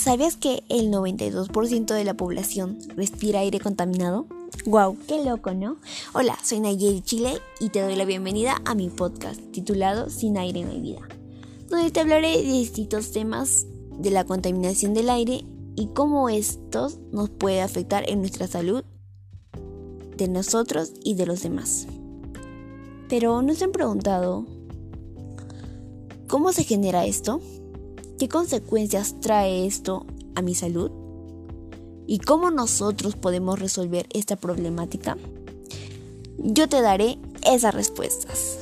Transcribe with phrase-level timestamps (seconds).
[0.00, 4.24] ¿Sabías que el 92% de la población respira aire contaminado?
[4.64, 4.96] ¡Wow!
[5.06, 5.76] ¡Qué loco, ¿no?
[6.14, 10.64] Hola, soy Nayeli Chile y te doy la bienvenida a mi podcast titulado Sin aire
[10.64, 11.06] no hay vida,
[11.68, 13.66] donde te hablaré de distintos temas
[13.98, 15.44] de la contaminación del aire
[15.76, 18.82] y cómo estos nos puede afectar en nuestra salud
[20.16, 21.86] de nosotros y de los demás.
[23.10, 24.46] Pero ¿no se han preguntado
[26.26, 27.42] cómo se genera esto?
[28.20, 30.90] ¿Qué consecuencias trae esto a mi salud?
[32.06, 35.16] ¿Y cómo nosotros podemos resolver esta problemática?
[36.36, 37.16] Yo te daré
[37.50, 38.58] esas respuestas.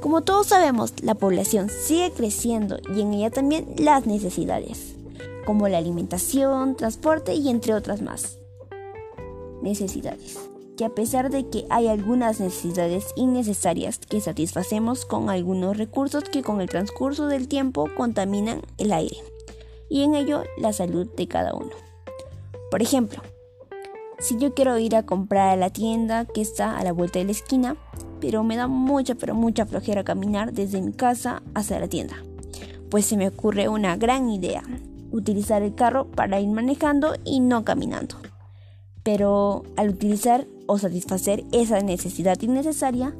[0.00, 4.94] Como todos sabemos, la población sigue creciendo y en ella también las necesidades,
[5.44, 8.38] como la alimentación, transporte y entre otras más
[9.60, 16.24] necesidades que a pesar de que hay algunas necesidades innecesarias que satisfacemos con algunos recursos
[16.24, 19.16] que con el transcurso del tiempo contaminan el aire
[19.88, 21.70] y en ello la salud de cada uno.
[22.70, 23.22] Por ejemplo,
[24.18, 27.26] si yo quiero ir a comprar a la tienda que está a la vuelta de
[27.26, 27.76] la esquina,
[28.20, 32.16] pero me da mucha pero mucha flojera caminar desde mi casa hacia la tienda,
[32.90, 34.62] pues se me ocurre una gran idea,
[35.12, 38.16] utilizar el carro para ir manejando y no caminando.
[39.04, 43.14] Pero al utilizar o satisfacer esa necesidad innecesaria,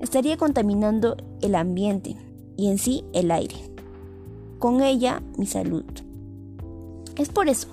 [0.00, 2.16] estaría contaminando el ambiente
[2.56, 3.56] y en sí el aire.
[4.58, 5.84] Con ella mi salud.
[7.16, 7.68] Es por eso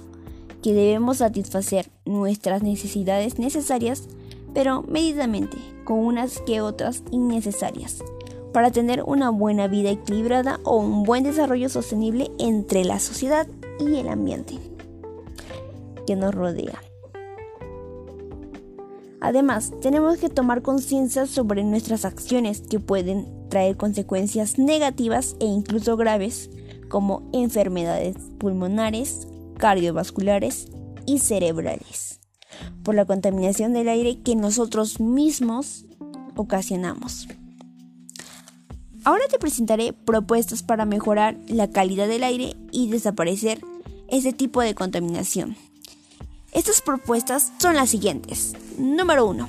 [0.61, 4.07] que debemos satisfacer nuestras necesidades necesarias,
[4.53, 8.03] pero medidamente, con unas que otras innecesarias,
[8.51, 13.47] para tener una buena vida equilibrada o un buen desarrollo sostenible entre la sociedad
[13.79, 14.55] y el ambiente
[16.05, 16.86] que nos rodea.
[19.27, 25.97] Además, tenemos que tomar conciencia sobre nuestras acciones que pueden traer consecuencias negativas e incluso
[25.97, 26.49] graves
[26.87, 30.67] como enfermedades pulmonares, cardiovasculares
[31.05, 32.21] y cerebrales
[32.83, 35.85] por la contaminación del aire que nosotros mismos
[36.37, 37.27] ocasionamos.
[39.03, 43.59] Ahora te presentaré propuestas para mejorar la calidad del aire y desaparecer
[44.07, 45.57] ese tipo de contaminación.
[46.57, 48.53] Estas propuestas son las siguientes.
[48.79, 49.47] Número 1.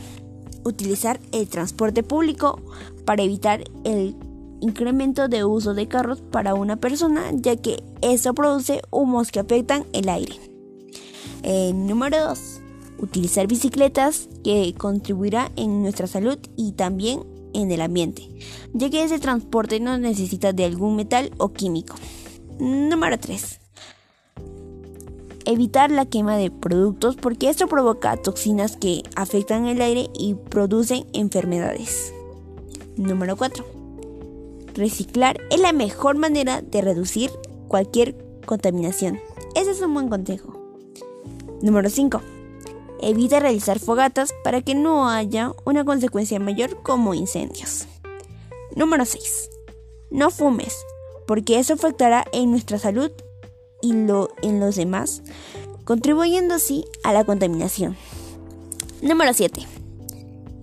[0.64, 2.60] Utilizar el transporte público
[3.06, 4.14] para evitar el
[4.60, 9.86] incremento de uso de carros para una persona, ya que eso produce humos que afectan
[9.94, 10.34] el aire.
[11.44, 12.60] Eh, número 2.
[12.98, 18.28] Utilizar bicicletas que contribuirá en nuestra salud y también en el ambiente,
[18.74, 21.96] ya que ese transporte no necesita de algún metal o químico.
[22.58, 23.60] Número 3
[25.48, 31.06] evitar la quema de productos porque esto provoca toxinas que afectan el aire y producen
[31.14, 32.12] enfermedades.
[32.96, 33.64] Número 4.
[34.74, 37.30] Reciclar es la mejor manera de reducir
[37.66, 38.14] cualquier
[38.44, 39.20] contaminación.
[39.54, 40.52] Ese es un buen consejo.
[41.62, 42.20] Número 5.
[43.00, 47.86] Evita realizar fogatas para que no haya una consecuencia mayor como incendios.
[48.76, 49.48] Número 6.
[50.10, 50.76] No fumes,
[51.26, 53.10] porque eso afectará en nuestra salud
[53.82, 55.22] y lo, en los demás,
[55.84, 57.96] contribuyendo así a la contaminación.
[59.02, 59.66] Número 7.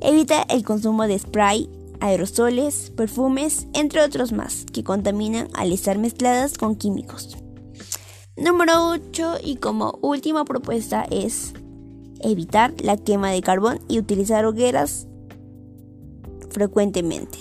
[0.02, 6.58] Evita el consumo de spray, aerosoles, perfumes, entre otros más, que contaminan al estar mezcladas
[6.58, 7.38] con químicos.
[8.38, 11.54] Número 8 y como última propuesta es
[12.20, 15.08] evitar la quema de carbón y utilizar hogueras
[16.50, 17.38] frecuentemente.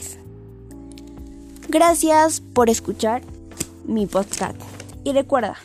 [1.69, 3.23] Gracias por escuchar
[3.85, 4.74] mi podcast.
[5.05, 5.57] Y recuerda,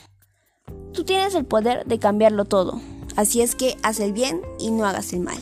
[0.93, 2.81] tú tienes el poder de cambiarlo todo,
[3.15, 5.39] así es que haz el bien y no hagas el mal.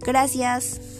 [0.00, 0.93] Gracias.